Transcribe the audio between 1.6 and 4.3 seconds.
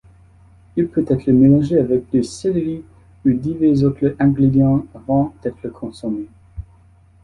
avec du céleri ou divers autres